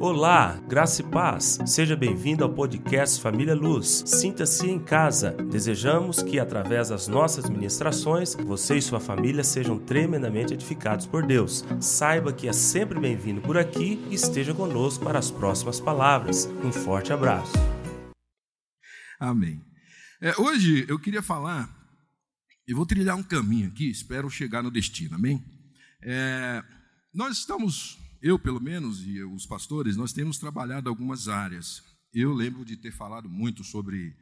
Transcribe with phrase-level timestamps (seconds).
[0.00, 1.58] Olá, graça e paz.
[1.66, 4.04] Seja bem-vindo ao podcast Família Luz.
[4.06, 5.32] Sinta-se em casa.
[5.32, 11.64] Desejamos que, através das nossas ministrações, você e sua família sejam tremendamente edificados por Deus.
[11.80, 16.46] Saiba que é sempre bem-vindo por aqui e esteja conosco para as próximas palavras.
[16.64, 17.54] Um forte abraço.
[19.18, 19.60] Amém.
[20.22, 21.68] É, hoje eu queria falar,
[22.68, 25.44] e vou trilhar um caminho aqui, espero chegar no destino, amém?
[26.00, 26.62] É,
[27.12, 31.82] nós estamos eu, pelo menos, e os pastores, nós temos trabalhado algumas áreas.
[32.12, 34.16] Eu lembro de ter falado muito sobre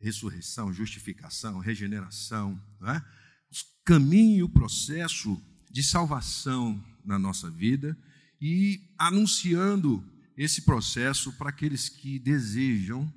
[0.00, 2.96] ressurreição, justificação, regeneração, é?
[2.98, 5.40] o caminho e o processo
[5.70, 7.96] de salvação na nossa vida
[8.40, 10.04] e anunciando
[10.36, 13.12] esse processo para aqueles que desejam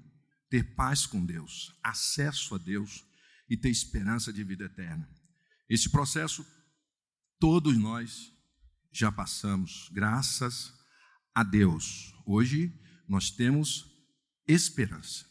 [0.49, 3.03] ter paz com Deus, acesso a Deus
[3.49, 5.09] e ter esperança de vida eterna.
[5.67, 6.45] Esse processo
[7.39, 8.31] todos nós
[8.97, 10.73] já passamos, graças
[11.33, 12.13] a Deus.
[12.25, 12.73] Hoje
[13.07, 13.85] nós temos
[14.47, 15.25] esperança.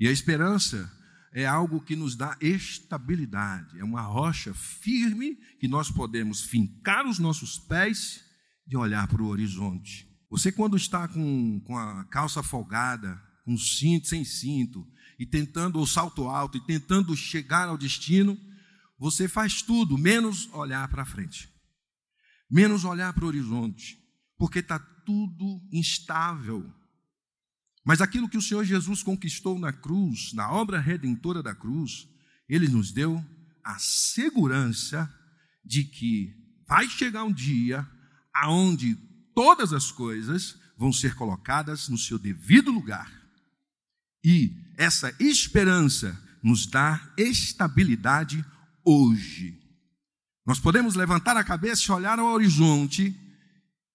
[0.00, 0.90] E a esperança
[1.34, 7.18] é algo que nos dá estabilidade, é uma rocha firme que nós podemos fincar os
[7.18, 8.24] nossos pés
[8.66, 10.08] e olhar para o horizonte.
[10.30, 14.86] Você, quando está com, com a calça folgada, com cinto, sem cinto,
[15.18, 18.38] e tentando o salto alto, e tentando chegar ao destino,
[18.98, 21.57] você faz tudo menos olhar para frente
[22.50, 23.98] menos olhar para o horizonte,
[24.36, 26.72] porque está tudo instável.
[27.84, 32.08] Mas aquilo que o Senhor Jesus conquistou na cruz, na obra redentora da cruz,
[32.48, 33.24] ele nos deu
[33.64, 35.12] a segurança
[35.64, 36.34] de que
[36.66, 37.88] vai chegar um dia
[38.32, 38.94] aonde
[39.34, 43.12] todas as coisas vão ser colocadas no seu devido lugar.
[44.24, 48.44] E essa esperança nos dá estabilidade
[48.84, 49.57] hoje.
[50.48, 53.14] Nós podemos levantar a cabeça e olhar ao horizonte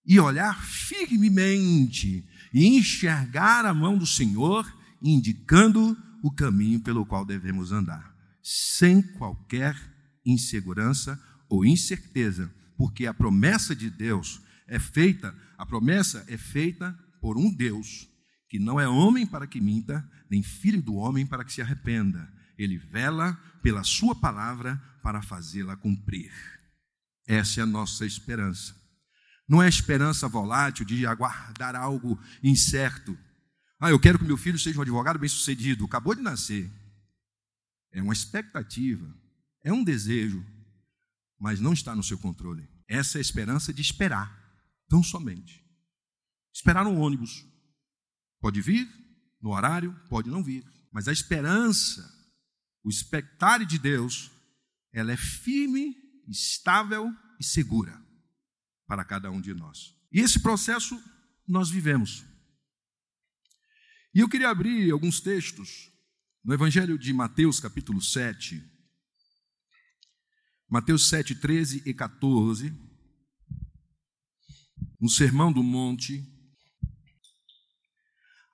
[0.06, 2.24] e olhar firmemente
[2.54, 4.64] e enxergar a mão do Senhor
[5.02, 9.76] indicando o caminho pelo qual devemos andar, sem qualquer
[10.24, 11.20] insegurança
[11.50, 17.52] ou incerteza, porque a promessa de Deus é feita, a promessa é feita por um
[17.52, 18.08] Deus
[18.48, 22.32] que não é homem para que minta, nem filho do homem para que se arrependa.
[22.58, 26.32] Ele vela pela sua palavra para fazê-la cumprir.
[27.28, 28.76] Essa é a nossa esperança.
[29.48, 33.18] Não é esperança volátil de aguardar algo incerto.
[33.80, 36.70] Ah, eu quero que meu filho seja um advogado bem-sucedido, acabou de nascer.
[37.92, 39.14] É uma expectativa,
[39.64, 40.44] é um desejo,
[41.40, 42.68] mas não está no seu controle.
[42.88, 44.32] Essa é a esperança de esperar,
[44.88, 45.64] tão somente.
[46.54, 47.46] Esperar um ônibus.
[48.40, 48.88] Pode vir
[49.42, 52.10] no horário, pode não vir, mas a esperança,
[52.84, 54.32] o expectar de Deus
[54.92, 55.96] ela é firme,
[56.28, 58.00] estável e segura
[58.86, 59.96] para cada um de nós.
[60.12, 61.02] E esse processo
[61.48, 62.24] nós vivemos.
[64.14, 65.92] E eu queria abrir alguns textos
[66.44, 68.64] no Evangelho de Mateus, capítulo 7.
[70.70, 72.72] Mateus 7, 13 e 14.
[75.00, 76.24] No Sermão do Monte,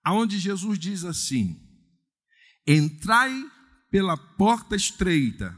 [0.03, 1.61] aonde Jesus diz assim:
[2.65, 3.31] Entrai
[3.89, 5.57] pela porta estreita,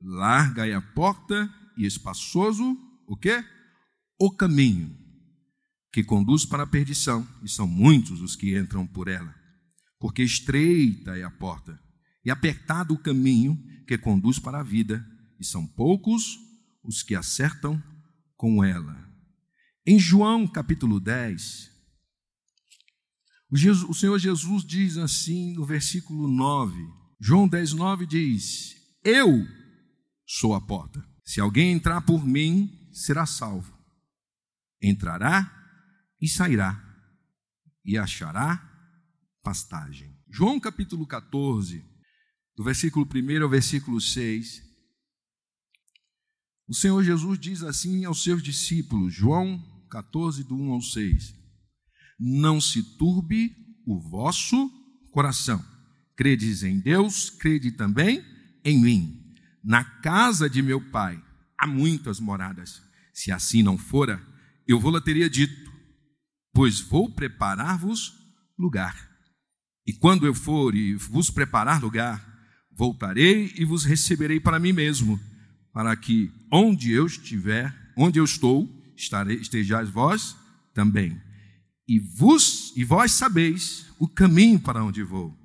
[0.00, 3.44] Larga é a porta e espaçoso o quê?
[4.18, 4.96] O caminho
[5.92, 9.34] que conduz para a perdição, e são muitos os que entram por ela.
[10.00, 11.78] Porque estreita é a porta
[12.24, 15.06] e apertado o caminho que conduz para a vida,
[15.38, 16.38] e são poucos
[16.82, 17.82] os que acertam
[18.36, 18.96] com ela.
[19.84, 21.70] Em João capítulo 10,
[23.50, 28.74] o, Senhor Jesus diz assim no versículo 9, João 10, 9 diz:
[29.04, 29.46] Eu
[30.26, 31.06] sou a porta.
[31.24, 33.72] Se alguém entrar por mim, será salvo.
[34.82, 35.48] Entrará
[36.20, 36.82] e sairá,
[37.84, 38.58] e achará
[39.40, 40.12] pastagem.
[40.28, 41.84] João capítulo 14,
[42.56, 44.60] do versículo 1 ao versículo 6.
[46.66, 49.62] O Senhor Jesus diz assim aos seus discípulos, João
[49.92, 51.34] 14, do 1 ao 6:
[52.18, 53.54] Não se turbe
[53.86, 54.68] o vosso
[55.12, 55.71] coração.
[56.22, 58.24] Credes em Deus, crede também
[58.64, 59.34] em mim.
[59.60, 61.20] Na casa de meu pai
[61.58, 62.80] há muitas moradas.
[63.12, 64.24] Se assim não fora,
[64.64, 65.72] eu vou-la teria dito,
[66.52, 68.14] pois vou preparar-vos
[68.56, 69.10] lugar.
[69.84, 72.24] E quando eu for e vos preparar lugar,
[72.70, 75.18] voltarei e vos receberei para mim mesmo,
[75.72, 80.36] para que onde eu estiver, onde eu estou, estarei, estejais vós
[80.72, 81.20] também.
[81.88, 82.00] E
[82.76, 85.41] e vós sabeis o caminho para onde vou.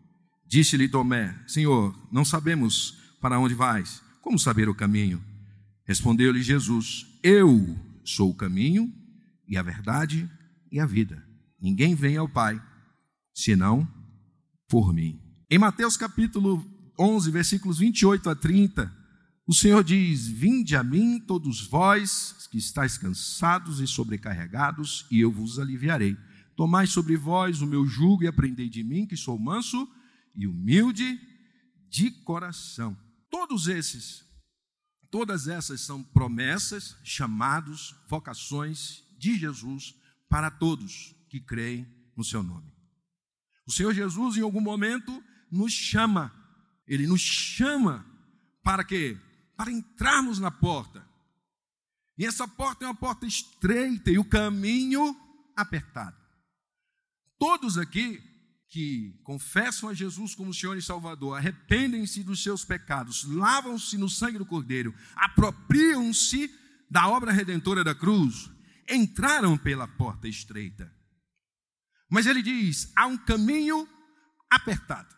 [0.47, 4.01] Disse-lhe Tomé: Senhor, não sabemos para onde vais.
[4.21, 5.23] Como saber o caminho?
[5.85, 8.91] Respondeu-lhe Jesus: Eu sou o caminho
[9.47, 10.29] e a verdade
[10.71, 11.23] e a vida.
[11.59, 12.61] Ninguém vem ao Pai
[13.33, 13.87] senão
[14.69, 15.19] por mim.
[15.49, 16.65] Em Mateus capítulo
[16.99, 18.93] 11, versículos 28 a 30,
[19.45, 25.31] o Senhor diz: Vinde a mim, todos vós que estáis cansados e sobrecarregados, e eu
[25.31, 26.17] vos aliviarei.
[26.55, 29.87] Tomai sobre vós o meu jugo e aprendei de mim, que sou manso
[30.37, 31.19] e humilde
[31.89, 32.95] de coração.
[33.29, 34.23] Todos esses,
[35.09, 39.95] todas essas são promessas, chamados, vocações de Jesus
[40.29, 42.71] para todos que creem no seu nome.
[43.65, 46.33] O Senhor Jesus, em algum momento, nos chama,
[46.87, 48.05] Ele nos chama
[48.63, 49.19] para quê?
[49.55, 51.05] Para entrarmos na porta.
[52.17, 55.15] E essa porta é uma porta estreita e o caminho
[55.55, 56.15] apertado.
[57.37, 58.21] Todos aqui
[58.69, 64.37] que confessam a Jesus como Senhor e Salvador, arrependem-se dos seus pecados, lavam-se no sangue
[64.37, 66.53] do Cordeiro, apropriam-se
[66.89, 68.49] da obra redentora da cruz,
[68.89, 70.91] entraram pela porta estreita.
[72.09, 73.87] Mas ele diz: há um caminho
[74.49, 75.15] apertado.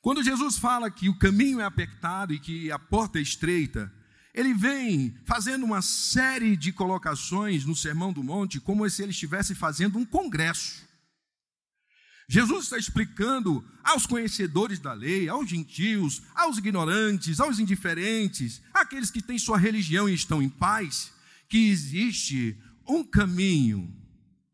[0.00, 3.92] Quando Jesus fala que o caminho é apertado e que a porta é estreita,
[4.34, 9.54] ele vem fazendo uma série de colocações no Sermão do Monte, como se ele estivesse
[9.54, 10.84] fazendo um congresso.
[12.28, 19.22] Jesus está explicando aos conhecedores da lei, aos gentios, aos ignorantes, aos indiferentes, àqueles que
[19.22, 21.12] têm sua religião e estão em paz,
[21.48, 22.56] que existe
[22.86, 23.94] um caminho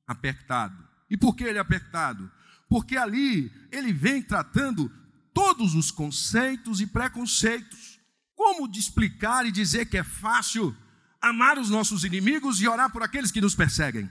[0.06, 2.30] apertado e por que ele é apertado?
[2.68, 4.90] Porque ali ele vem tratando
[5.34, 7.98] todos os conceitos e preconceitos.
[8.36, 10.74] Como de explicar e dizer que é fácil
[11.20, 14.08] amar os nossos inimigos e orar por aqueles que nos perseguem?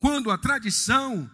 [0.00, 1.30] Quando a tradição,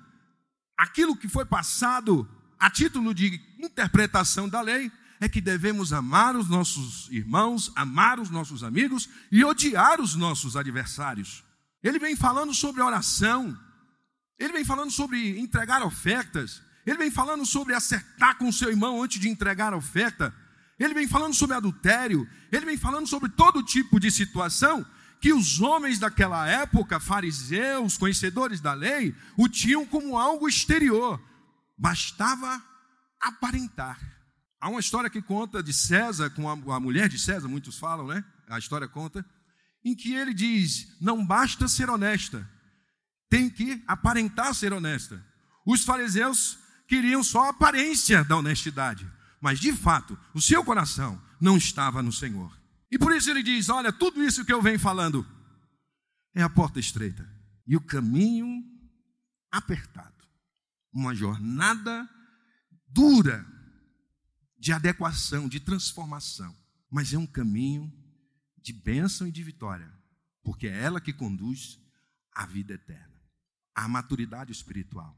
[0.79, 2.27] aquilo que foi passado
[2.59, 4.91] a título de interpretação da lei,
[5.21, 10.57] é que devemos amar os nossos irmãos, amar os nossos amigos e odiar os nossos
[10.57, 11.43] adversários.
[11.83, 13.59] Ele vem falando sobre oração,
[14.39, 16.63] ele vem falando sobre entregar ofertas.
[16.87, 20.33] Ele vem falando sobre acertar com o seu irmão antes de entregar a oferta.
[20.79, 22.27] Ele vem falando sobre adultério.
[22.53, 24.87] Ele vem falando sobre todo tipo de situação
[25.21, 31.21] que os homens daquela época, fariseus, conhecedores da lei, o tinham como algo exterior.
[31.77, 32.63] Bastava
[33.21, 33.99] aparentar.
[34.61, 38.25] Há uma história que conta de César com a, mulher de César, muitos falam, né?
[38.49, 39.25] A história conta,
[39.85, 42.49] em que ele diz: não basta ser honesta,
[43.29, 45.25] tem que aparentar ser honesta.
[45.65, 49.07] Os fariseus queriam só a aparência da honestidade,
[49.41, 52.58] mas de fato, o seu coração não estava no Senhor.
[52.91, 55.27] E por isso ele diz: Olha, tudo isso que eu venho falando
[56.35, 57.29] é a porta estreita
[57.67, 58.65] e o caminho
[59.51, 60.15] apertado.
[60.93, 62.09] Uma jornada
[62.89, 63.47] dura
[64.59, 66.55] de adequação, de transformação,
[66.91, 67.93] mas é um caminho
[68.57, 69.93] de bênção e de vitória,
[70.43, 71.79] porque é ela que conduz
[72.33, 73.19] à vida eterna
[73.75, 75.17] a maturidade espiritual,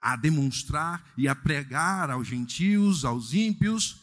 [0.00, 4.00] a demonstrar e a pregar aos gentios, aos ímpios,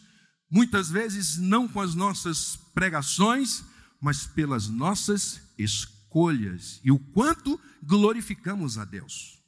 [0.47, 3.63] muitas vezes não com as nossas pregações,
[3.99, 9.41] mas pelas nossas escolhas e o quanto glorificamos a Deus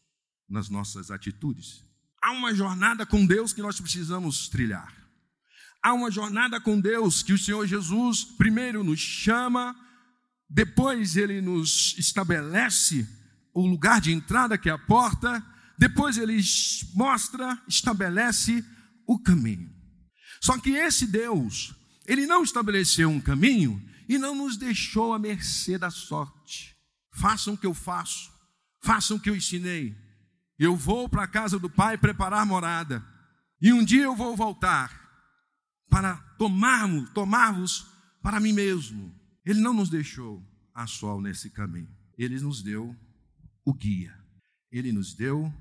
[0.50, 1.83] nas nossas atitudes.
[2.21, 4.95] Há uma jornada com Deus que nós precisamos trilhar.
[5.83, 9.75] Há uma jornada com Deus que o Senhor Jesus primeiro nos chama,
[10.50, 13.07] depois ele nos estabelece
[13.53, 15.46] o lugar de entrada, que é a porta,
[15.77, 16.41] depois ele
[16.93, 18.65] mostra, estabelece
[19.05, 19.69] o caminho.
[20.41, 21.74] Só que esse Deus,
[22.08, 26.76] ele não estabeleceu um caminho e não nos deixou à mercê da sorte.
[27.12, 28.32] Façam o que eu faço,
[28.82, 29.96] façam o que eu ensinei.
[30.58, 33.06] Eu vou para a casa do Pai preparar morada,
[33.62, 35.06] e um dia eu vou voltar
[35.90, 37.54] para tomar-vos tomar
[38.22, 39.14] para mim mesmo.
[39.46, 42.96] Ele não nos deixou a sol nesse caminho, ele nos deu
[43.66, 44.18] o guia.
[44.72, 45.52] Ele nos deu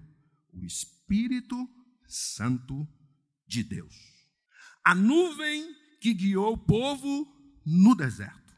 [0.53, 1.69] o Espírito
[2.07, 2.87] Santo
[3.47, 3.95] de Deus.
[4.85, 7.27] A nuvem que guiou o povo
[7.65, 8.55] no deserto.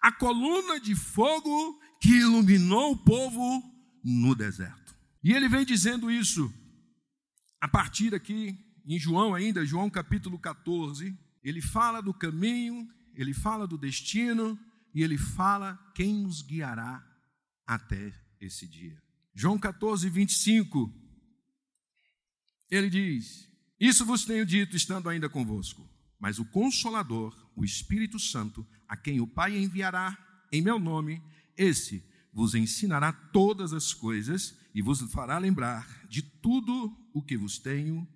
[0.00, 3.62] A coluna de fogo que iluminou o povo
[4.04, 4.94] no deserto.
[5.22, 6.52] E ele vem dizendo isso
[7.60, 13.66] a partir aqui em João ainda, João capítulo 14, ele fala do caminho, ele fala
[13.66, 14.58] do destino
[14.94, 17.04] e ele fala quem nos guiará
[17.66, 19.02] até esse dia.
[19.34, 20.94] João 14, 25,
[22.70, 23.50] ele diz:
[23.80, 29.20] Isso vos tenho dito estando ainda convosco, mas o Consolador, o Espírito Santo, a quem
[29.20, 30.16] o Pai enviará
[30.50, 31.22] em meu nome,
[31.56, 37.58] esse vos ensinará todas as coisas e vos fará lembrar de tudo o que vos
[37.58, 38.06] tenho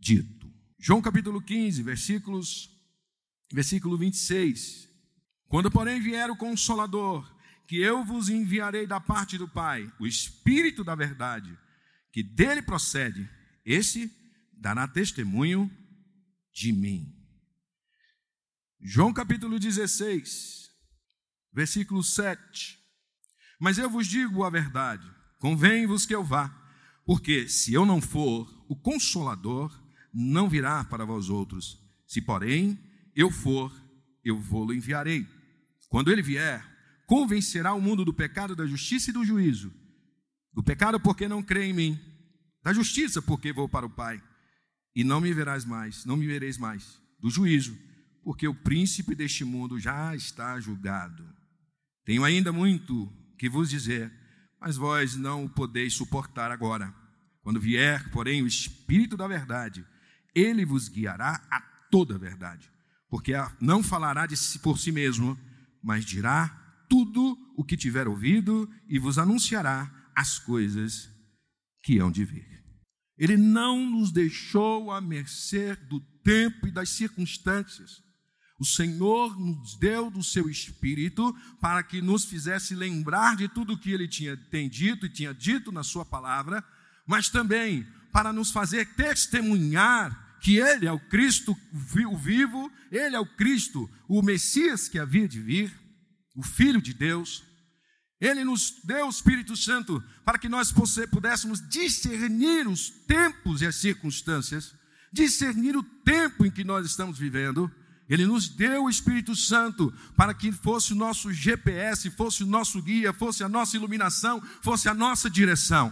[0.00, 0.52] dito.
[0.78, 2.68] João capítulo 15, versículos,
[3.52, 4.88] versículo 26.
[5.46, 7.24] Quando, porém, vier o Consolador,
[7.60, 11.56] porque eu vos enviarei da parte do Pai o Espírito da verdade,
[12.10, 13.30] que dele procede,
[13.64, 14.10] esse
[14.52, 15.70] dará testemunho
[16.52, 17.21] de mim.
[18.84, 20.68] João capítulo 16,
[21.52, 22.80] versículo 7.
[23.60, 25.08] Mas eu vos digo a verdade,
[25.38, 26.48] convém-vos que eu vá,
[27.06, 29.72] porque se eu não for, o consolador
[30.12, 31.80] não virá para vós outros.
[32.08, 32.76] Se, porém,
[33.14, 33.72] eu for,
[34.24, 35.28] eu vou-lo enviarei.
[35.88, 36.66] Quando ele vier,
[37.06, 39.72] convencerá o mundo do pecado, da justiça e do juízo.
[40.52, 42.00] Do pecado, porque não crê em mim.
[42.64, 44.20] Da justiça, porque vou para o Pai.
[44.92, 47.00] E não me verás mais, não me vereis mais.
[47.20, 47.78] Do juízo,
[48.22, 51.24] porque o príncipe deste mundo já está julgado.
[52.04, 54.12] Tenho ainda muito que vos dizer,
[54.60, 56.94] mas vós não o podeis suportar agora.
[57.42, 59.84] Quando vier, porém, o Espírito da Verdade,
[60.34, 61.60] ele vos guiará a
[61.90, 62.70] toda a verdade,
[63.10, 65.38] porque não falará de si por si mesmo,
[65.82, 66.48] mas dirá
[66.88, 71.10] tudo o que tiver ouvido e vos anunciará as coisas
[71.82, 72.62] que hão de vir.
[73.18, 78.01] Ele não nos deixou à mercê do tempo e das circunstâncias.
[78.62, 83.76] O Senhor nos deu do seu Espírito para que nos fizesse lembrar de tudo o
[83.76, 86.64] que ele tinha tem dito e tinha dito na sua palavra,
[87.04, 91.58] mas também para nos fazer testemunhar que Ele é o Cristo
[92.06, 95.76] o vivo, Ele é o Cristo, o Messias que havia de vir,
[96.36, 97.42] o Filho de Deus.
[98.20, 100.72] Ele nos deu o Espírito Santo para que nós
[101.10, 104.72] pudéssemos discernir os tempos e as circunstâncias,
[105.12, 107.68] discernir o tempo em que nós estamos vivendo.
[108.12, 112.82] Ele nos deu o Espírito Santo para que fosse o nosso GPS, fosse o nosso
[112.82, 115.90] guia, fosse a nossa iluminação, fosse a nossa direção.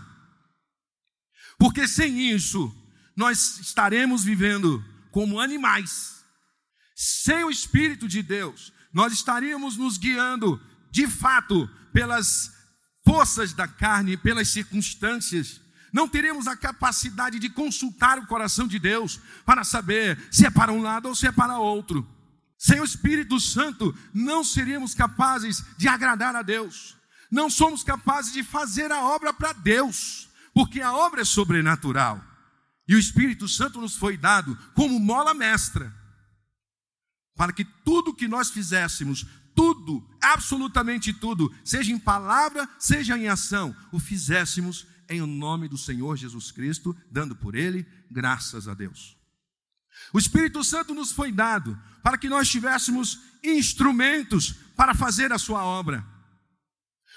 [1.59, 2.71] Porque sem isso,
[3.17, 6.23] nós estaremos vivendo como animais.
[6.95, 10.61] Sem o Espírito de Deus, nós estaríamos nos guiando,
[10.91, 12.53] de fato, pelas
[13.03, 15.59] forças da carne, pelas circunstâncias.
[15.92, 20.73] Não teremos a capacidade de consultar o coração de Deus para saber se é para
[20.73, 22.09] um lado ou se é para outro.
[22.59, 26.97] Sem o Espírito Santo, não seríamos capazes de agradar a Deus.
[27.30, 32.23] Não somos capazes de fazer a obra para Deus porque a obra é sobrenatural.
[32.87, 35.94] E o Espírito Santo nos foi dado como mola mestra,
[37.37, 43.75] para que tudo que nós fizéssemos, tudo, absolutamente tudo, seja em palavra, seja em ação,
[43.92, 49.19] o fizéssemos em nome do Senhor Jesus Cristo, dando por ele graças a Deus.
[50.14, 55.64] O Espírito Santo nos foi dado para que nós tivéssemos instrumentos para fazer a sua
[55.64, 56.07] obra.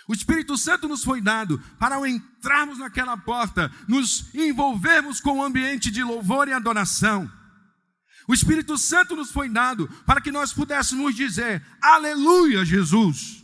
[0.07, 5.43] O Espírito Santo nos foi dado para ao entrarmos naquela porta, nos envolvermos com um
[5.43, 7.31] ambiente de louvor e adoração.
[8.27, 13.42] O Espírito Santo nos foi dado para que nós pudéssemos dizer: Aleluia, Jesus.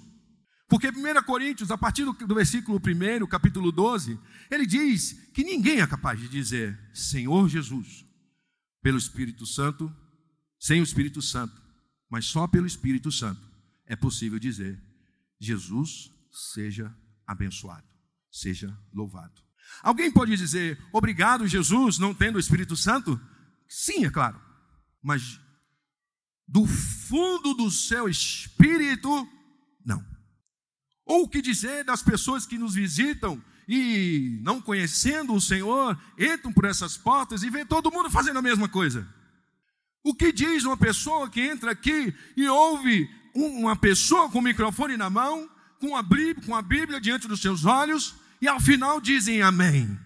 [0.70, 4.20] Porque 1 Coríntios, a partir do, do versículo 1, capítulo 12,
[4.52, 8.06] ele diz que ninguém é capaz de dizer Senhor Jesus
[8.82, 9.92] pelo Espírito Santo,
[10.60, 11.60] sem o Espírito Santo,
[12.08, 13.42] mas só pelo Espírito Santo
[13.88, 14.80] é possível dizer
[15.40, 16.14] Jesus
[16.54, 16.96] seja
[17.26, 17.88] abençoado,
[18.32, 19.42] seja louvado.
[19.82, 23.20] Alguém pode dizer, obrigado, Jesus, não tendo o Espírito Santo?
[23.68, 24.40] Sim, é claro,
[25.02, 25.40] mas
[26.48, 29.28] do fundo do seu espírito.
[31.10, 36.54] Ou o que dizer das pessoas que nos visitam e, não conhecendo o Senhor, entram
[36.54, 39.12] por essas portas e vê todo mundo fazendo a mesma coisa?
[40.04, 44.98] O que diz uma pessoa que entra aqui e ouve uma pessoa com o microfone
[44.98, 45.50] na mão
[45.80, 49.98] com a, Bíblia, com a Bíblia diante dos seus olhos e ao final dizem amém.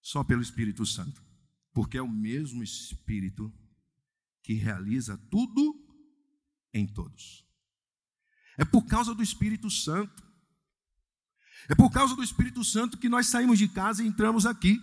[0.00, 1.20] Só pelo Espírito Santo.
[1.72, 3.52] Porque é o mesmo Espírito
[4.40, 5.74] que realiza tudo
[6.72, 7.45] em todos.
[8.56, 10.24] É por causa do Espírito Santo.
[11.68, 14.80] É por causa do Espírito Santo que nós saímos de casa e entramos aqui.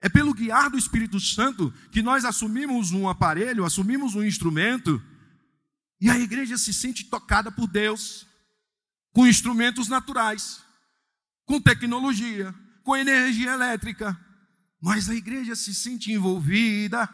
[0.00, 5.02] É pelo guiar do Espírito Santo que nós assumimos um aparelho, assumimos um instrumento,
[6.00, 8.26] e a igreja se sente tocada por Deus
[9.12, 10.62] com instrumentos naturais,
[11.46, 14.18] com tecnologia, com energia elétrica,
[14.80, 17.08] mas a igreja se sente envolvida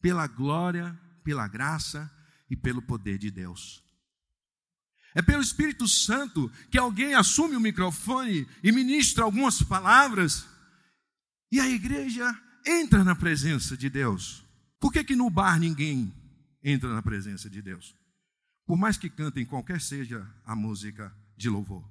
[0.00, 2.10] pela glória, pela graça
[2.50, 3.81] e pelo poder de Deus.
[5.14, 10.46] É pelo Espírito Santo que alguém assume o microfone e ministra algumas palavras
[11.50, 12.34] e a igreja
[12.66, 14.42] entra na presença de Deus.
[14.80, 16.12] Por que, que no bar ninguém
[16.64, 17.94] entra na presença de Deus?
[18.66, 21.86] Por mais que cantem qualquer seja a música de louvor.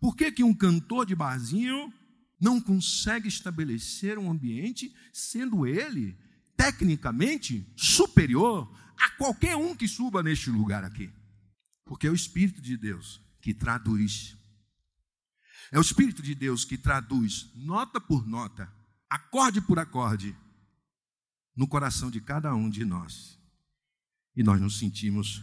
[0.00, 1.92] Por que, que um cantor de barzinho
[2.40, 6.16] não consegue estabelecer um ambiente, sendo ele,
[6.56, 11.12] tecnicamente, superior a qualquer um que suba neste lugar aqui?
[11.90, 14.36] Porque é o Espírito de Deus que traduz.
[15.72, 18.72] É o Espírito de Deus que traduz, nota por nota,
[19.08, 20.36] acorde por acorde,
[21.56, 23.36] no coração de cada um de nós.
[24.36, 25.42] E nós nos sentimos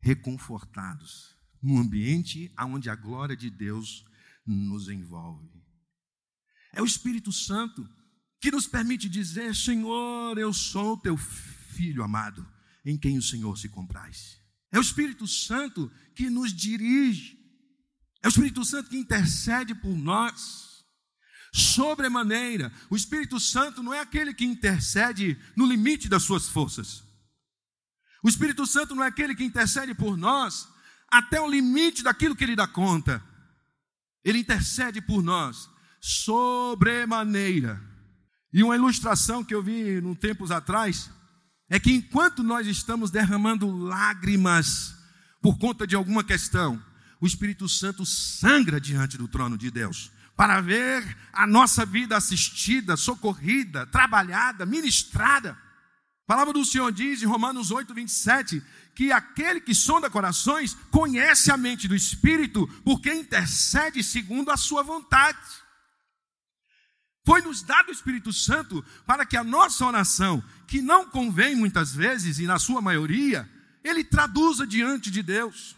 [0.00, 4.04] reconfortados num ambiente onde a glória de Deus
[4.44, 5.48] nos envolve.
[6.72, 7.88] É o Espírito Santo
[8.40, 12.44] que nos permite dizer: Senhor, eu sou teu filho amado,
[12.84, 14.37] em quem o Senhor se compraz.
[14.70, 17.38] É o Espírito Santo que nos dirige,
[18.22, 20.84] é o Espírito Santo que intercede por nós.
[21.52, 27.02] Sobremaneira, o Espírito Santo não é aquele que intercede no limite das suas forças.
[28.22, 30.68] O Espírito Santo não é aquele que intercede por nós
[31.10, 33.22] até o limite daquilo que ele dá conta.
[34.22, 35.70] Ele intercede por nós
[36.00, 37.80] sobremaneira.
[38.52, 41.10] E uma ilustração que eu vi num tempos atrás
[41.68, 44.96] é que enquanto nós estamos derramando lágrimas
[45.40, 46.82] por conta de alguma questão,
[47.20, 52.96] o Espírito Santo sangra diante do trono de Deus para ver a nossa vida assistida,
[52.96, 55.50] socorrida, trabalhada, ministrada.
[55.50, 58.62] A palavra do Senhor diz em Romanos 8, 27,
[58.94, 64.84] que aquele que sonda corações conhece a mente do Espírito, porque intercede segundo a sua
[64.84, 65.38] vontade.
[67.28, 72.38] Foi-nos dado o Espírito Santo para que a nossa oração, que não convém muitas vezes,
[72.38, 73.46] e na sua maioria,
[73.84, 75.76] ele traduza diante de Deus.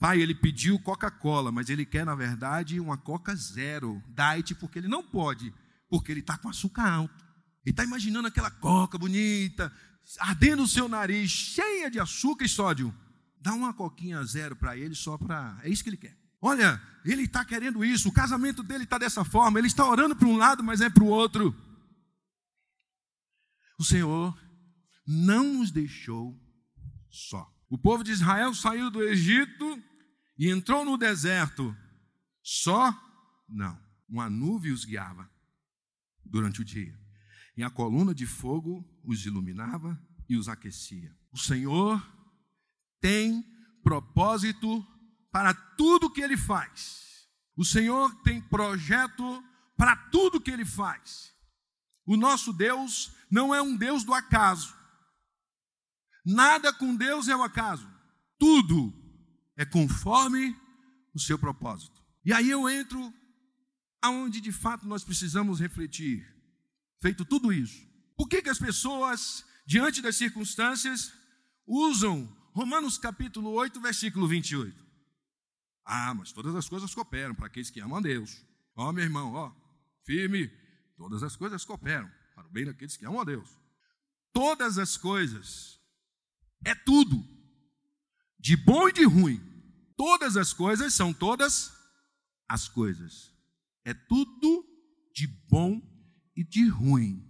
[0.00, 4.88] Pai, ele pediu Coca-Cola, mas ele quer, na verdade, uma Coca Zero, Diet, porque ele
[4.88, 5.54] não pode,
[5.88, 7.24] porque ele está com açúcar alto.
[7.64, 9.72] Ele está imaginando aquela coca bonita,
[10.18, 12.92] ardendo o seu nariz, cheia de açúcar e sódio.
[13.40, 15.56] Dá uma coquinha zero para ele só para.
[15.62, 16.17] É isso que ele quer.
[16.40, 20.28] Olha, ele está querendo isso, o casamento dele está dessa forma, ele está orando para
[20.28, 21.54] um lado, mas é para o outro.
[23.78, 24.36] O Senhor
[25.06, 26.38] não nos deixou
[27.10, 27.50] só.
[27.70, 29.82] O povo de Israel saiu do Egito
[30.38, 31.76] e entrou no deserto.
[32.42, 32.92] Só?
[33.48, 33.78] Não.
[34.08, 35.30] Uma nuvem os guiava
[36.24, 36.98] durante o dia.
[37.56, 41.14] E a coluna de fogo os iluminava e os aquecia.
[41.32, 42.02] O Senhor
[43.00, 43.44] tem
[43.82, 44.86] propósito
[45.38, 47.28] para tudo que ele faz.
[47.56, 49.40] O Senhor tem projeto
[49.76, 51.32] para tudo que ele faz.
[52.04, 54.74] O nosso Deus não é um Deus do acaso.
[56.26, 57.88] Nada com Deus é o acaso.
[58.36, 58.92] Tudo
[59.56, 60.60] é conforme
[61.14, 62.02] o seu propósito.
[62.24, 63.14] E aí eu entro
[64.02, 66.26] aonde de fato nós precisamos refletir.
[67.00, 67.80] Feito tudo isso,
[68.16, 71.12] por que, que as pessoas, diante das circunstâncias,
[71.64, 74.87] usam Romanos capítulo 8, versículo 28?
[75.90, 78.44] Ah, mas todas as coisas cooperam para aqueles que amam a Deus.
[78.76, 79.50] Ó, meu irmão, ó,
[80.04, 80.46] firme,
[80.98, 83.48] todas as coisas cooperam para o bem daqueles que amam a Deus.
[84.30, 85.80] Todas as coisas
[86.62, 87.26] é tudo,
[88.38, 89.40] de bom e de ruim.
[89.96, 91.72] Todas as coisas são todas
[92.46, 93.32] as coisas.
[93.82, 94.66] É tudo
[95.14, 95.80] de bom
[96.36, 97.26] e de ruim.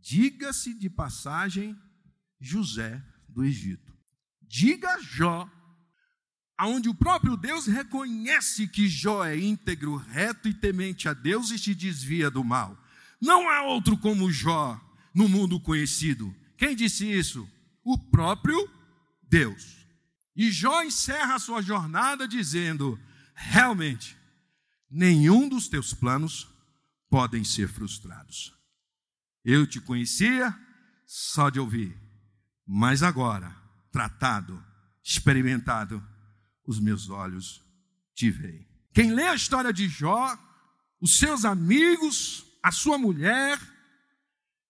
[0.00, 1.76] Diga-se de passagem
[2.38, 3.92] José do Egito.
[4.40, 5.50] Diga Jó
[6.56, 11.58] aonde o próprio Deus reconhece que Jó é íntegro, reto e temente a Deus e
[11.58, 12.76] se desvia do mal.
[13.20, 14.80] Não há outro como Jó
[15.14, 16.34] no mundo conhecido.
[16.56, 17.48] Quem disse isso?
[17.84, 18.68] O próprio
[19.22, 19.76] Deus.
[20.34, 22.98] E Jó encerra a sua jornada dizendo:
[23.34, 24.16] realmente,
[24.90, 26.48] nenhum dos teus planos
[27.08, 28.54] podem ser frustrados.
[29.44, 30.54] Eu te conhecia
[31.06, 31.96] só de ouvir,
[32.66, 33.54] mas agora,
[33.92, 34.62] tratado,
[35.02, 36.02] experimentado,
[36.66, 37.64] os meus olhos
[38.14, 38.66] te veem.
[38.92, 40.36] Quem lê a história de Jó,
[41.00, 43.58] os seus amigos, a sua mulher,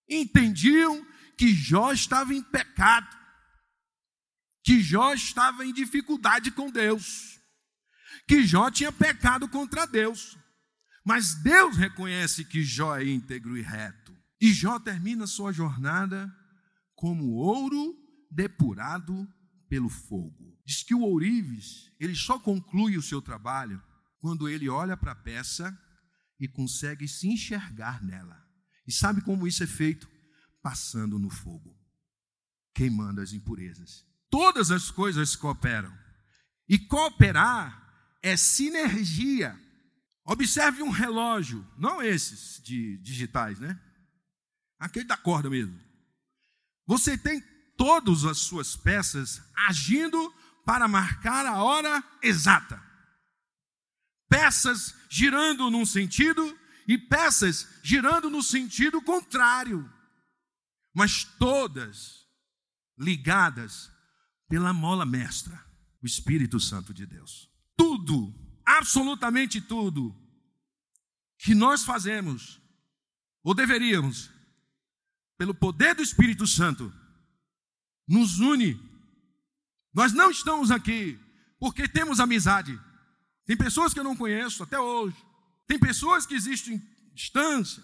[0.07, 1.05] entendiam
[1.37, 3.15] que Jó estava em pecado,
[4.63, 7.39] que Jó estava em dificuldade com Deus,
[8.27, 10.37] que Jó tinha pecado contra Deus.
[11.05, 14.13] Mas Deus reconhece que Jó é íntegro e reto.
[14.41, 16.29] E Jó termina sua jornada
[16.95, 17.95] como ouro
[18.29, 19.25] depurado
[19.69, 20.56] pelo fogo.
[20.67, 23.81] Diz que o ourives, ele só conclui o seu trabalho
[24.19, 25.71] quando ele olha para a peça
[26.37, 28.45] e consegue se enxergar nela.
[28.85, 30.09] E sabe como isso é feito?
[30.61, 31.73] Passando no fogo,
[32.73, 34.05] queimando as impurezas.
[34.29, 35.97] Todas as coisas cooperam.
[36.67, 39.57] E cooperar é sinergia.
[40.25, 43.79] Observe um relógio, não esses de digitais, né?
[44.77, 45.79] Aquele da corda mesmo.
[46.85, 47.41] Você tem
[47.77, 50.35] todas as suas peças agindo
[50.67, 52.83] para marcar a hora exata.
[54.27, 59.89] Peças girando num sentido e peças girando no sentido contrário,
[60.93, 62.27] mas todas
[62.97, 63.89] ligadas
[64.49, 65.57] pela mola mestra,
[66.03, 67.49] o Espírito Santo de Deus.
[67.77, 70.13] Tudo, absolutamente tudo,
[71.37, 72.59] que nós fazemos,
[73.41, 74.29] ou deveríamos,
[75.37, 76.93] pelo poder do Espírito Santo,
[78.05, 78.85] nos une.
[79.97, 81.17] Nós não estamos aqui
[81.59, 82.79] porque temos amizade.
[83.47, 85.17] Tem pessoas que eu não conheço até hoje.
[85.65, 87.81] Tem pessoas que existem em distância.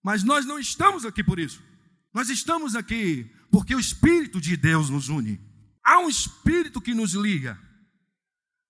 [0.00, 1.60] Mas nós não estamos aqui por isso.
[2.14, 5.40] Nós estamos aqui porque o Espírito de Deus nos une.
[5.82, 7.60] Há um Espírito que nos liga.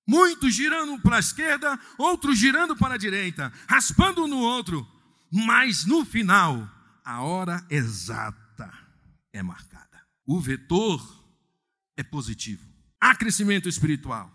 [0.09, 4.89] Muitos girando para a esquerda, outros girando para a direita, raspando um no outro,
[5.31, 6.67] mas no final,
[7.05, 8.73] a hora exata
[9.35, 10.03] é marcada.
[10.25, 11.16] O vetor
[11.97, 12.67] é positivo.
[13.01, 14.33] Há crescimento espiritual,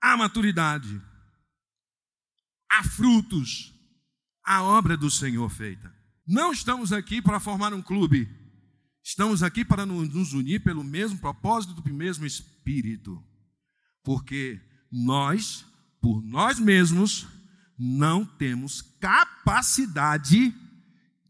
[0.00, 1.00] há maturidade,
[2.70, 3.74] há frutos,
[4.44, 5.92] há obra do Senhor feita.
[6.26, 8.28] Não estamos aqui para formar um clube,
[9.02, 13.22] estamos aqui para nos unir pelo mesmo propósito do mesmo Espírito,
[14.02, 14.60] porque
[14.90, 15.64] nós,
[16.00, 17.26] por nós mesmos,
[17.78, 20.54] não temos capacidade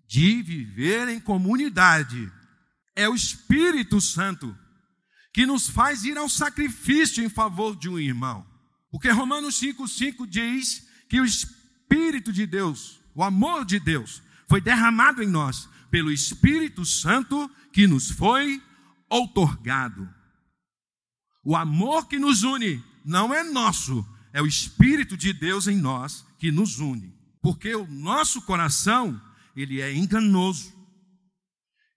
[0.07, 2.31] de viver em comunidade.
[2.97, 4.57] É o Espírito Santo
[5.33, 8.47] que nos faz ir ao sacrifício em favor de um irmão.
[8.91, 15.23] Porque Romanos 5,5 diz que o Espírito de Deus, o amor de Deus, foi derramado
[15.23, 18.63] em nós pelo Espírito Santo que nos foi
[19.09, 20.09] outorgado.
[21.45, 26.25] O amor que nos une não é nosso, é o Espírito de Deus em nós
[26.39, 27.15] que nos une.
[27.43, 29.21] Porque o nosso coração,
[29.57, 30.73] ele é enganoso.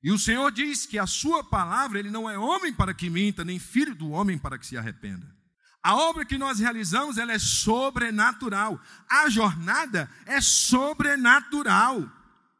[0.03, 3.45] E o Senhor diz que a sua palavra, ele não é homem para que minta,
[3.45, 5.33] nem filho do homem para que se arrependa.
[5.81, 8.81] A obra que nós realizamos, ela é sobrenatural.
[9.09, 12.09] A jornada é sobrenatural.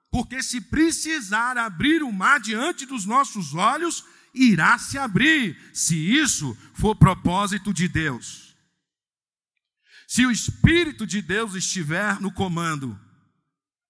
[0.10, 6.58] Porque se precisar abrir o mar diante dos nossos olhos, irá se abrir, se isso
[6.73, 8.56] for propósito de Deus.
[10.08, 12.99] Se o Espírito de Deus estiver no comando,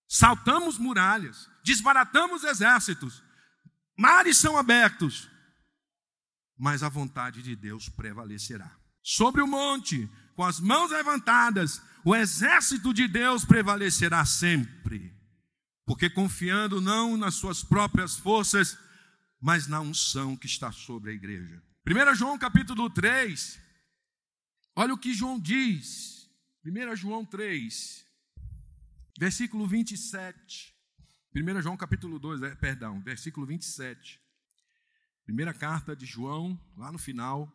[0.07, 3.22] saltamos muralhas, desbaratamos exércitos,
[3.97, 5.29] mares são abertos,
[6.57, 8.75] mas a vontade de Deus prevalecerá.
[9.01, 15.13] Sobre o monte, com as mãos levantadas, o exército de Deus prevalecerá sempre,
[15.85, 18.77] porque confiando não nas suas próprias forças,
[19.41, 21.61] mas na unção que está sobre a igreja.
[21.85, 23.59] 1 João capítulo 3,
[24.75, 26.29] olha o que João diz.
[26.65, 28.05] 1 João 3,
[29.19, 30.73] versículo 27.
[31.35, 34.19] 1 João capítulo 2, é, perdão, versículo 27.
[35.25, 37.51] Primeira carta de João, lá no final,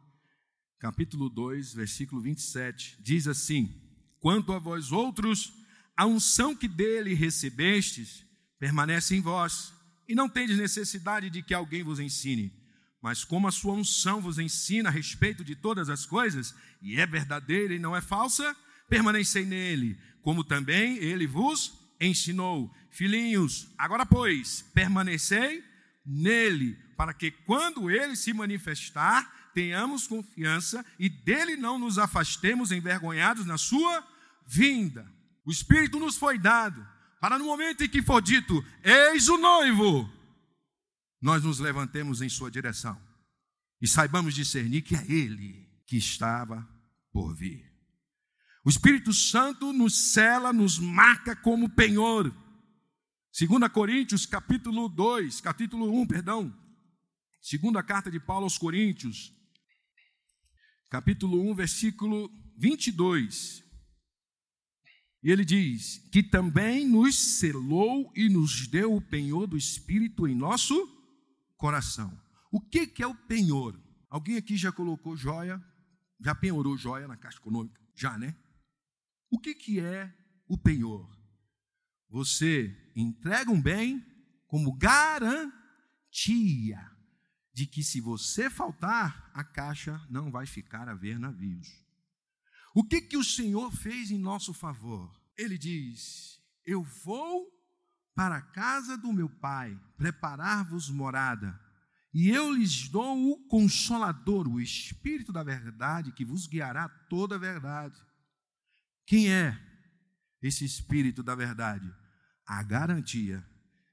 [0.80, 3.72] capítulo 2, versículo 27, diz assim:
[4.18, 5.52] Quanto a vós outros,
[5.96, 8.26] a unção que dele recebestes
[8.58, 9.72] permanece em vós
[10.08, 12.52] e não tendes necessidade de que alguém vos ensine.
[13.00, 17.06] Mas como a sua unção vos ensina a respeito de todas as coisas, e é
[17.06, 18.56] verdadeira e não é falsa,
[18.88, 22.72] permanecei nele, como também ele vos ensinou.
[22.90, 25.64] Filhinhos, agora pois, permanecei
[26.04, 33.44] nele, para que quando ele se manifestar, tenhamos confiança e dele não nos afastemos envergonhados
[33.44, 34.06] na sua
[34.46, 35.06] vinda.
[35.44, 36.86] O Espírito nos foi dado
[37.20, 40.10] para no momento em que for dito, eis o noivo,
[41.20, 43.00] nós nos levantemos em sua direção
[43.80, 46.66] e saibamos discernir que é ele que estava
[47.12, 47.67] por vir.
[48.64, 52.34] O Espírito Santo nos cela, nos marca como penhor.
[53.38, 56.54] 2 Coríntios, capítulo 2, capítulo 1, perdão.
[57.40, 59.32] Segunda carta de Paulo aos Coríntios,
[60.90, 63.64] capítulo 1, versículo 22.
[65.22, 70.34] E ele diz: que também nos selou e nos deu o penhor do Espírito em
[70.34, 70.74] nosso
[71.56, 72.12] coração.
[72.50, 73.80] O que, que é o penhor?
[74.10, 75.62] Alguém aqui já colocou joia?
[76.20, 77.80] Já penhorou joia na Caixa Econômica?
[77.94, 78.34] Já, né?
[79.30, 80.12] O que, que é
[80.46, 81.08] o penhor?
[82.08, 84.04] Você entrega um bem
[84.46, 85.50] como garantia
[87.52, 91.68] de que se você faltar, a caixa não vai ficar a ver navios.
[92.74, 95.12] O que, que o Senhor fez em nosso favor?
[95.36, 97.46] Ele diz: Eu vou
[98.14, 101.58] para a casa do meu Pai, preparar-vos morada,
[102.12, 107.38] e eu lhes dou o Consolador, o Espírito da Verdade, que vos guiará toda a
[107.38, 108.00] verdade.
[109.08, 109.58] Quem é
[110.42, 111.90] esse Espírito da Verdade?
[112.46, 113.42] A garantia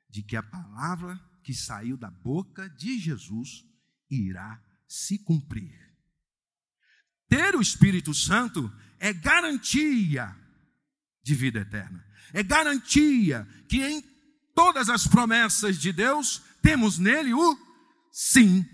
[0.09, 3.63] de que a palavra que saiu da boca de Jesus
[4.11, 5.73] irá se cumprir.
[7.29, 10.35] Ter o Espírito Santo é garantia
[11.23, 12.05] de vida eterna.
[12.33, 14.01] É garantia que em
[14.53, 17.57] todas as promessas de Deus temos nele o
[18.11, 18.65] sim.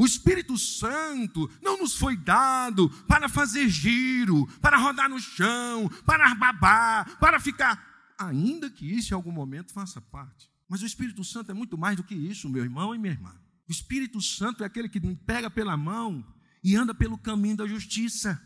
[0.00, 6.34] O Espírito Santo não nos foi dado para fazer giro, para rodar no chão, para
[6.34, 8.14] babar, para ficar.
[8.18, 10.50] Ainda que isso em algum momento faça parte.
[10.66, 13.38] Mas o Espírito Santo é muito mais do que isso, meu irmão e minha irmã.
[13.68, 16.24] O Espírito Santo é aquele que me pega pela mão
[16.64, 18.42] e anda pelo caminho da justiça.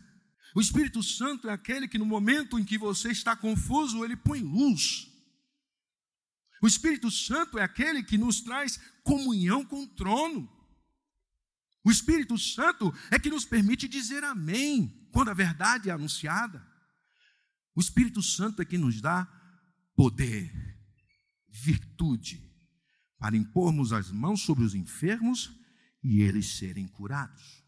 [0.53, 4.41] O Espírito Santo é aquele que no momento em que você está confuso, ele põe
[4.41, 5.07] luz.
[6.61, 10.53] O Espírito Santo é aquele que nos traz comunhão com o trono.
[11.85, 16.65] O Espírito Santo é que nos permite dizer amém quando a verdade é anunciada.
[17.75, 19.27] O Espírito Santo é que nos dá
[19.95, 20.51] poder,
[21.47, 22.43] virtude,
[23.19, 25.51] para impormos as mãos sobre os enfermos
[26.03, 27.63] e eles serem curados.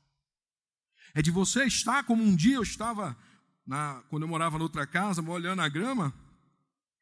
[1.13, 3.15] É de você estar como um dia eu estava,
[3.67, 6.11] na, quando eu morava noutra casa, olhando a grama,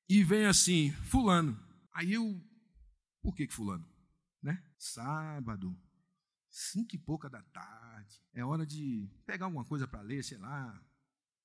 [0.09, 1.57] e vem assim, fulano.
[1.93, 2.43] Aí eu,
[3.21, 3.87] por que, que fulano?
[4.43, 4.61] Né?
[4.77, 5.75] Sábado,
[6.55, 10.81] cinco e pouca da tarde, é hora de pegar alguma coisa para ler, sei lá,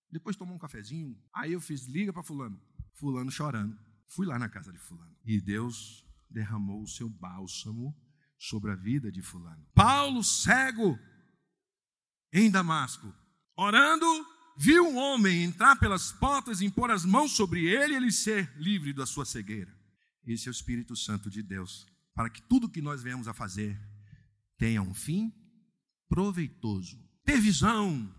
[0.09, 1.21] depois tomar um cafezinho.
[1.35, 2.61] Aí eu fiz, liga para fulano,
[2.95, 3.77] fulano chorando.
[4.07, 7.97] Fui lá na casa de fulano e Deus derramou o seu bálsamo
[8.39, 9.67] sobre a vida de fulano.
[9.75, 10.99] Paulo, cego,
[12.33, 13.13] em Damasco,
[13.57, 14.07] orando,
[14.57, 18.93] viu um homem entrar pelas portas, impor as mãos sobre ele e ele ser livre
[18.93, 19.77] da sua cegueira.
[20.25, 23.90] Esse é o Espírito Santo de Deus, para que tudo que nós venhamos a fazer
[24.61, 25.33] tenha um fim
[26.07, 27.03] proveitoso.
[27.25, 28.15] Ter visão,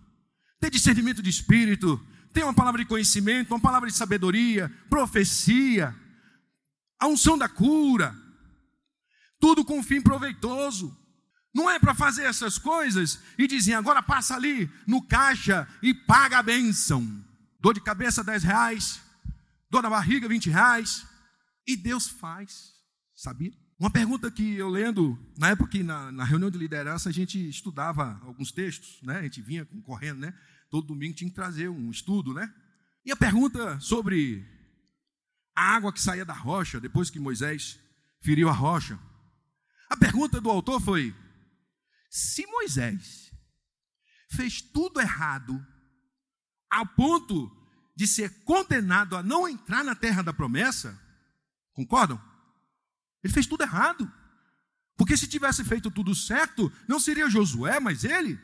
[0.59, 5.95] ter discernimento de espírito, ter uma palavra de conhecimento, uma palavra de sabedoria, profecia,
[6.99, 8.15] a unção da cura,
[9.39, 10.97] tudo com um fim proveitoso.
[11.53, 16.39] Não é para fazer essas coisas e dizer, agora passa ali no caixa e paga
[16.39, 17.23] a bênção.
[17.59, 19.01] Dor de cabeça, 10 reais.
[19.69, 21.05] Dor na barriga, 20 reais.
[21.67, 22.73] E Deus faz,
[23.13, 23.53] sabia?
[23.81, 27.49] Uma pergunta que eu lendo, na época que na, na, reunião de liderança a gente
[27.49, 29.17] estudava alguns textos, né?
[29.17, 30.37] A gente vinha correndo, né?
[30.69, 32.53] Todo domingo tinha que trazer um estudo, né?
[33.03, 34.45] E a pergunta sobre
[35.55, 37.79] a água que saía da rocha depois que Moisés
[38.21, 38.99] feriu a rocha.
[39.89, 41.15] A pergunta do autor foi:
[42.07, 43.31] se Moisés
[44.29, 45.59] fez tudo errado
[46.69, 47.51] a ponto
[47.95, 51.01] de ser condenado a não entrar na terra da promessa,
[51.73, 52.29] concordam?
[53.23, 54.11] Ele fez tudo errado.
[54.97, 58.39] Porque se tivesse feito tudo certo, não seria Josué, mas ele.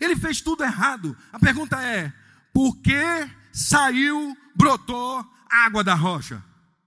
[0.00, 1.16] Ele fez tudo errado.
[1.32, 2.12] A pergunta é:
[2.52, 3.00] por que
[3.52, 6.44] saiu, brotou água da rocha?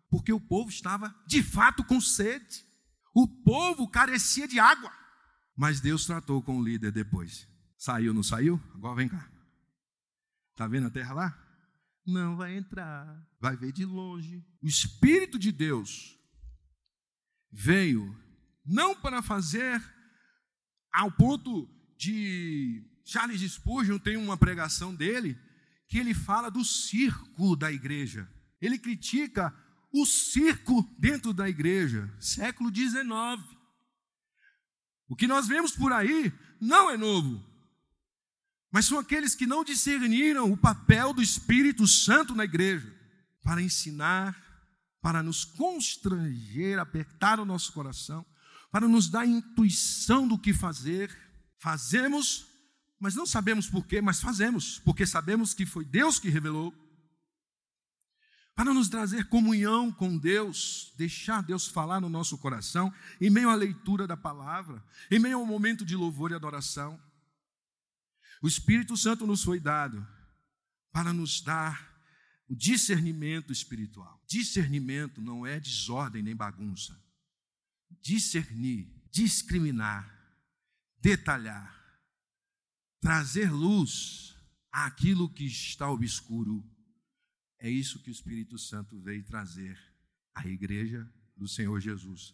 [0.10, 2.66] Porque o povo estava de fato com sede.
[3.14, 4.92] O povo carecia de água.
[5.56, 7.48] Mas Deus tratou com o líder depois.
[7.78, 8.62] Saiu, não saiu?
[8.74, 9.30] Agora vem cá.
[10.52, 11.50] Está vendo a terra lá?
[12.06, 13.26] Não vai entrar.
[13.40, 14.46] Vai ver de longe.
[14.62, 16.19] O Espírito de Deus
[17.52, 18.16] veio
[18.66, 19.82] não para fazer
[20.92, 25.38] ao ponto de Charles Spurgeon tem uma pregação dele
[25.88, 28.30] que ele fala do circo da igreja.
[28.62, 29.54] Ele critica
[29.92, 33.04] o circo dentro da igreja, século XIX.
[35.08, 36.32] O que nós vemos por aí
[36.62, 37.44] não é novo,
[38.72, 42.96] mas são aqueles que não discerniram o papel do Espírito Santo na igreja
[43.42, 44.49] para ensinar
[45.02, 48.26] para nos constranger, apertar o nosso coração,
[48.72, 51.16] para nos dar intuição do que fazer.
[51.58, 52.48] Fazemos,
[53.00, 56.74] mas não sabemos porquê, mas fazemos, porque sabemos que foi Deus que revelou.
[58.56, 63.56] Para nos trazer comunhão com Deus, deixar Deus falar no nosso coração, em meio à
[63.56, 67.00] leitura da palavra, em meio ao momento de louvor e adoração.
[68.42, 70.06] O Espírito Santo nos foi dado
[70.92, 71.89] para nos dar
[72.50, 74.20] o discernimento espiritual.
[74.28, 77.00] Discernimento não é desordem nem bagunça.
[78.02, 80.10] Discernir, discriminar,
[81.00, 82.02] detalhar,
[83.00, 84.36] trazer luz
[84.72, 86.68] àquilo que está obscuro.
[87.60, 89.78] É isso que o Espírito Santo veio trazer
[90.34, 91.08] à igreja
[91.38, 92.34] do Senhor Jesus.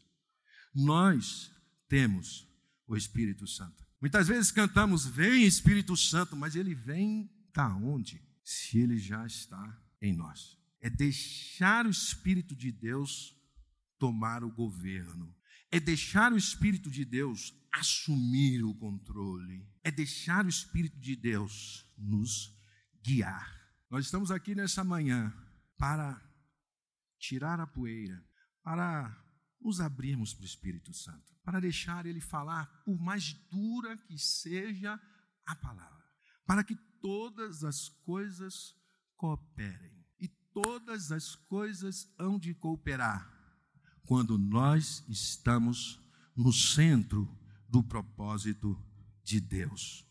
[0.73, 1.51] Nós
[1.89, 2.47] temos
[2.88, 3.86] o Espírito Santo.
[3.99, 8.21] Muitas vezes cantamos, vem Espírito Santo, mas ele vem da onde?
[8.43, 10.58] Se ele já está em nós.
[10.82, 13.36] É deixar o Espírito de Deus
[13.98, 15.36] tomar o governo.
[15.72, 19.68] É deixar o Espírito de Deus assumir o controle.
[19.84, 22.56] É deixar o Espírito de Deus nos
[23.04, 23.54] guiar.
[23.89, 25.34] Nós estamos aqui nessa manhã
[25.78, 26.22] para
[27.18, 28.24] tirar a poeira,
[28.63, 29.15] para
[29.60, 35.00] nos abrirmos para o Espírito Santo, para deixar ele falar, por mais dura que seja
[35.46, 36.06] a palavra,
[36.46, 38.76] para que todas as coisas
[39.17, 40.06] cooperem.
[40.19, 43.32] E todas as coisas hão de cooperar
[44.06, 45.99] quando nós estamos
[46.36, 47.28] no centro
[47.67, 48.78] do propósito
[49.23, 50.06] de Deus.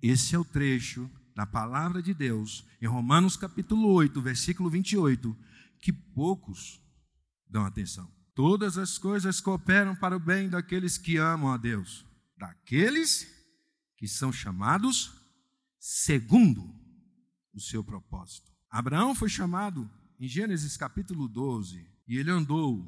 [0.00, 5.36] Esse é o trecho da palavra de Deus em Romanos capítulo 8, versículo 28,
[5.80, 6.80] que poucos
[7.48, 8.10] dão atenção.
[8.34, 12.06] Todas as coisas cooperam para o bem daqueles que amam a Deus,
[12.36, 13.26] daqueles
[13.96, 15.12] que são chamados
[15.78, 16.79] segundo
[17.54, 18.50] o seu propósito.
[18.70, 22.86] Abraão foi chamado em Gênesis capítulo 12 e ele andou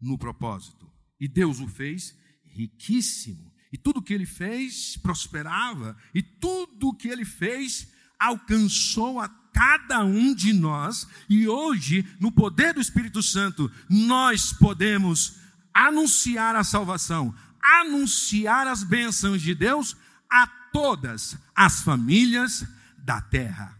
[0.00, 0.90] no propósito.
[1.18, 3.52] E Deus o fez riquíssimo.
[3.72, 5.96] E tudo que ele fez prosperava.
[6.14, 11.06] E tudo que ele fez alcançou a cada um de nós.
[11.28, 15.38] E hoje, no poder do Espírito Santo, nós podemos
[15.72, 19.96] anunciar a salvação, anunciar as bênçãos de Deus
[20.30, 22.66] a todas as famílias
[22.98, 23.79] da terra.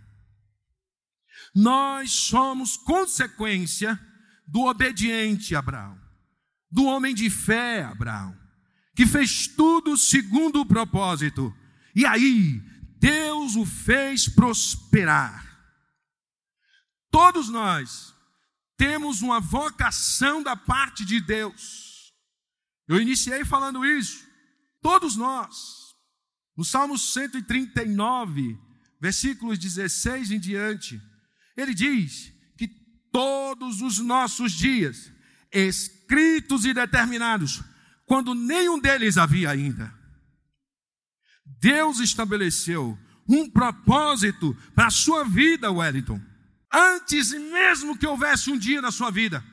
[1.55, 3.99] Nós somos consequência
[4.47, 5.99] do obediente Abraão,
[6.71, 8.37] do homem de fé Abraão,
[8.95, 11.55] que fez tudo segundo o propósito.
[11.95, 12.61] E aí,
[12.99, 15.49] Deus o fez prosperar.
[17.11, 18.15] Todos nós
[18.77, 22.13] temos uma vocação da parte de Deus.
[22.87, 24.27] Eu iniciei falando isso.
[24.81, 25.95] Todos nós.
[26.57, 28.59] No Salmo 139,
[29.01, 31.01] versículos 16 em diante,
[31.61, 32.69] ele diz que
[33.13, 35.13] todos os nossos dias,
[35.53, 37.63] escritos e determinados,
[38.07, 39.93] quando nenhum deles havia ainda,
[41.61, 46.21] Deus estabeleceu um propósito para a sua vida, Wellington,
[46.73, 49.45] antes mesmo que houvesse um dia na sua vida.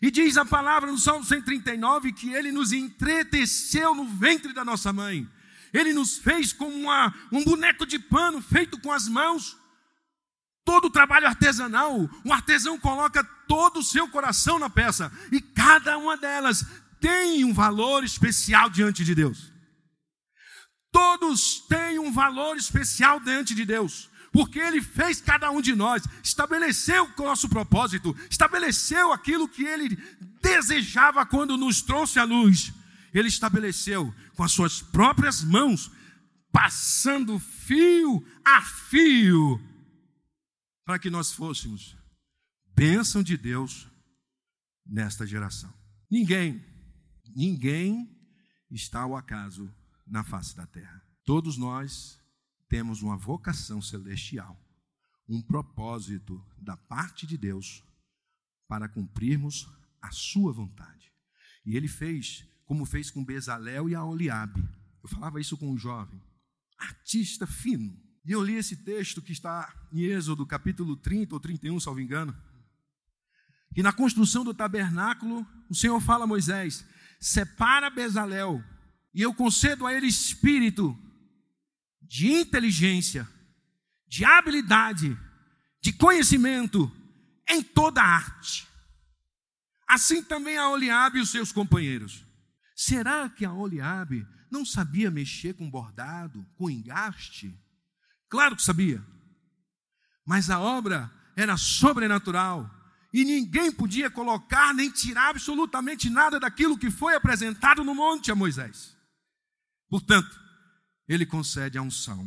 [0.00, 4.92] E diz a palavra no Salmo 139 que ele nos entreteceu no ventre da nossa
[4.92, 5.28] mãe.
[5.72, 9.56] Ele nos fez como uma, um boneco de pano feito com as mãos.
[10.64, 16.16] Todo trabalho artesanal, o artesão coloca todo o seu coração na peça, e cada uma
[16.16, 16.64] delas
[17.00, 19.52] tem um valor especial diante de Deus.
[20.92, 26.04] Todos têm um valor especial diante de Deus, porque Ele fez cada um de nós,
[26.22, 29.96] estabeleceu o nosso propósito, estabeleceu aquilo que Ele
[30.40, 32.72] desejava quando nos trouxe a luz.
[33.12, 35.90] Ele estabeleceu com as suas próprias mãos,
[36.52, 39.60] passando fio a fio
[40.84, 41.96] para que nós fôssemos
[42.74, 43.88] bênção de Deus
[44.84, 45.72] nesta geração.
[46.10, 46.64] Ninguém,
[47.34, 48.08] ninguém
[48.70, 49.72] está ao acaso
[50.06, 51.02] na face da terra.
[51.24, 52.18] Todos nós
[52.68, 54.58] temos uma vocação celestial,
[55.28, 57.84] um propósito da parte de Deus
[58.66, 59.68] para cumprirmos
[60.00, 61.12] a sua vontade.
[61.64, 64.66] E ele fez como fez com Bezalel e a Oliabe.
[65.02, 66.18] Eu falava isso com um jovem,
[66.78, 71.80] artista fino, e eu li esse texto que está em Êxodo, capítulo 30 ou 31,
[71.80, 72.36] salvo engano.
[73.74, 76.86] Que na construção do tabernáculo, o Senhor fala a Moisés:
[77.20, 78.62] separa Bezalel,
[79.12, 80.96] e eu concedo a ele espírito
[82.00, 83.28] de inteligência,
[84.06, 85.18] de habilidade,
[85.80, 86.90] de conhecimento
[87.48, 88.68] em toda a arte.
[89.88, 92.24] Assim também a Oliabe e os seus companheiros.
[92.76, 97.58] Será que a Oliabe não sabia mexer com bordado, com engaste?
[98.32, 99.06] Claro que sabia.
[100.26, 102.66] Mas a obra era sobrenatural.
[103.12, 108.34] E ninguém podia colocar nem tirar absolutamente nada daquilo que foi apresentado no monte a
[108.34, 108.96] Moisés.
[109.86, 110.40] Portanto,
[111.06, 112.26] ele concede a unção.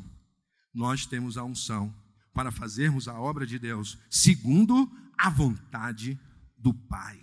[0.71, 1.91] Nós temos a unção
[2.35, 4.87] para fazermos a obra de Deus segundo
[5.17, 6.19] a vontade
[6.55, 7.19] do Pai.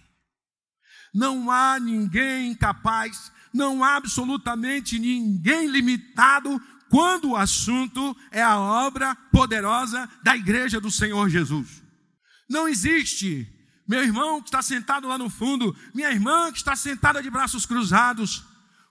[1.15, 6.61] Não há ninguém capaz, não há absolutamente ninguém limitado
[6.93, 11.83] quando o assunto é a obra poderosa da igreja do Senhor Jesus.
[12.47, 13.49] Não existe
[13.89, 17.65] meu irmão que está sentado lá no fundo, minha irmã que está sentada de braços
[17.65, 18.45] cruzados.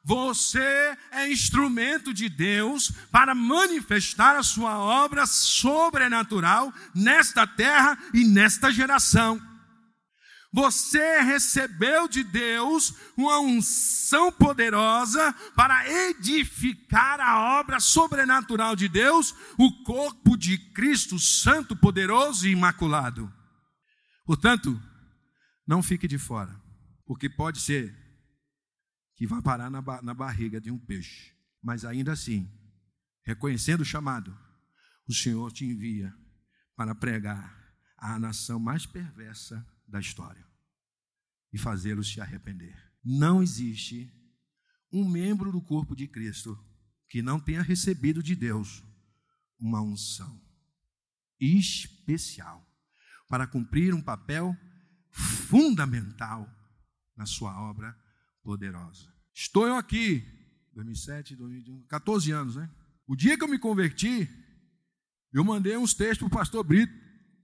[0.04, 8.72] Você é instrumento de Deus para manifestar a sua obra sobrenatural nesta terra e nesta
[8.72, 9.40] geração.
[10.54, 19.84] Você recebeu de Deus uma unção poderosa para edificar a obra sobrenatural de Deus, o
[19.84, 23.32] corpo de Cristo Santo, poderoso e imaculado.
[24.26, 24.78] Portanto,
[25.66, 26.54] não fique de fora,
[27.06, 27.96] porque pode ser
[29.16, 31.34] que vá parar na, na barriga de um peixe,
[31.64, 32.52] mas ainda assim,
[33.24, 34.38] reconhecendo o chamado,
[35.08, 36.14] o Senhor te envia
[36.76, 37.58] para pregar
[37.98, 40.44] à nação mais perversa da história
[41.52, 42.76] e fazê-los se arrepender.
[43.04, 44.12] Não existe
[44.92, 46.58] um membro do corpo de Cristo
[47.10, 48.84] que não tenha recebido de Deus
[49.60, 50.42] uma unção
[51.40, 52.66] especial
[53.28, 54.56] para cumprir um papel
[55.12, 56.50] fundamental
[57.16, 57.96] na sua obra
[58.42, 59.14] poderosa.
[59.34, 60.24] Estou eu aqui
[60.74, 62.70] 2007, 2001, 14 anos, né?
[63.06, 64.30] O dia que eu me converti,
[65.34, 66.94] eu mandei uns textos para o pastor Brito,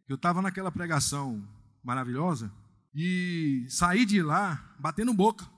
[0.05, 1.45] que eu estava naquela pregação
[1.87, 2.51] maravilhosa,
[2.93, 5.49] e saí de lá batendo boca.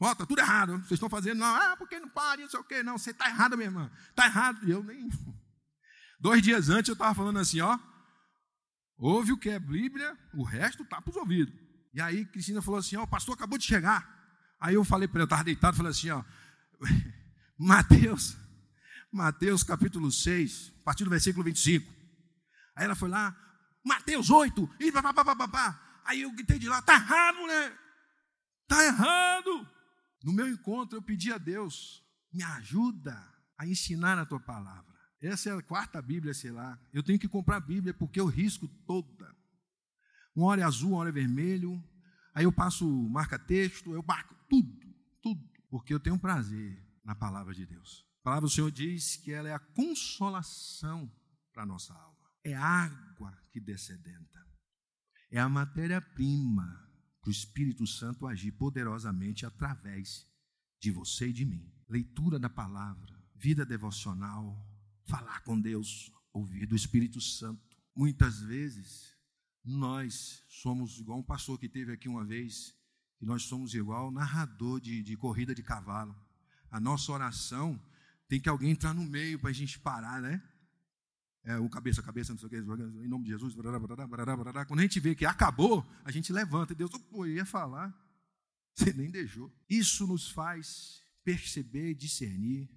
[0.00, 2.58] Ó, oh, tá tudo errado, vocês estão fazendo, não, ah, porque não pare, não sei
[2.58, 4.66] o quê, não, você está errado, minha irmã, está errado.
[4.66, 5.08] E eu nem.
[6.18, 7.78] Dois dias antes eu estava falando assim, ó,
[8.98, 11.54] ouve o que é Bíblia, o resto tá para os ouvidos.
[11.94, 14.12] E aí Cristina falou assim, ó, o pastor acabou de chegar.
[14.58, 16.24] Aí eu falei para ele, eu estava deitado, falei assim, ó,
[17.56, 18.36] Mateus,
[19.12, 21.88] Mateus capítulo 6, a partir do versículo 25.
[22.74, 23.43] Aí ela foi lá,
[23.84, 26.00] Mateus 8, e papapá.
[26.04, 27.78] Aí eu gritei de lá, tá errado, né?
[28.66, 29.68] Tá errado.
[30.22, 33.14] No meu encontro eu pedi a Deus, me ajuda
[33.58, 34.94] a ensinar a tua palavra.
[35.20, 36.78] Essa é a quarta Bíblia, sei lá.
[36.92, 39.34] Eu tenho que comprar a Bíblia porque eu risco toda.
[40.34, 41.82] Uma hora é azul, uma hora é vermelho.
[42.34, 45.42] Aí eu passo marca-texto, eu marco tudo, tudo.
[45.70, 48.04] Porque eu tenho prazer na palavra de Deus.
[48.20, 51.10] A palavra do Senhor diz que ela é a consolação
[51.52, 52.13] para a nossa alma.
[52.44, 54.46] É água que descedenta.
[55.30, 56.84] É a matéria-prima
[57.20, 60.26] para o Espírito Santo agir poderosamente através
[60.78, 61.72] de você e de mim.
[61.88, 64.54] Leitura da palavra, vida devocional,
[65.06, 67.76] falar com Deus, ouvir do Espírito Santo.
[67.96, 69.16] Muitas vezes
[69.64, 72.74] nós somos igual um pastor que teve aqui uma vez,
[73.18, 76.14] que nós somos igual narrador de, de corrida de cavalo.
[76.70, 77.82] A nossa oração
[78.28, 80.42] tem que alguém entrar no meio para a gente parar, né?
[81.44, 84.06] É, o cabeça a cabeça, não sei o que, em nome de Jesus, barará, barará,
[84.06, 84.64] barará, barará.
[84.64, 87.94] quando a gente vê que acabou, a gente levanta, e Deus, pô, eu ia falar,
[88.74, 89.54] você nem deixou.
[89.68, 92.70] Isso nos faz perceber e discernir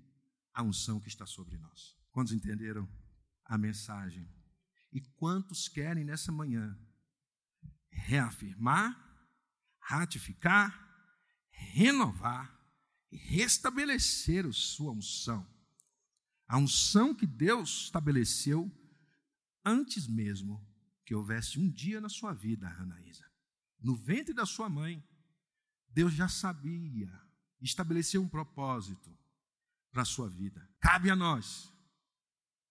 [0.53, 1.95] a unção que está sobre nós.
[2.11, 2.87] Quantos entenderam
[3.45, 4.27] a mensagem?
[4.91, 6.77] E quantos querem nessa manhã
[7.89, 8.95] reafirmar,
[9.79, 10.85] ratificar,
[11.49, 12.53] renovar
[13.11, 15.47] e restabelecer a sua unção?
[16.47, 18.71] A unção que Deus estabeleceu
[19.65, 20.65] antes mesmo
[21.05, 23.25] que houvesse um dia na sua vida, Anaísa.
[23.79, 25.03] No ventre da sua mãe,
[25.89, 27.11] Deus já sabia,
[27.61, 29.17] estabeleceu um propósito
[29.91, 30.69] para a sua vida.
[30.79, 31.73] Cabe a nós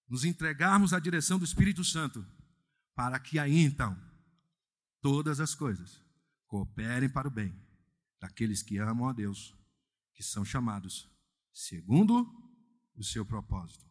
[0.09, 2.27] nos entregarmos à direção do Espírito Santo,
[2.95, 3.99] para que aí então
[5.01, 6.01] todas as coisas
[6.47, 7.55] cooperem para o bem
[8.20, 9.55] daqueles que amam a Deus,
[10.14, 11.11] que são chamados
[11.53, 12.45] segundo
[12.97, 13.84] o seu propósito.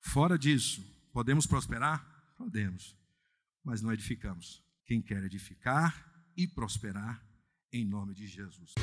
[0.00, 0.82] Fora disso,
[1.12, 2.04] podemos prosperar?
[2.36, 2.96] Podemos,
[3.64, 4.62] mas não edificamos.
[4.84, 6.06] Quem quer edificar
[6.36, 7.22] e prosperar,
[7.72, 8.74] em nome de Jesus.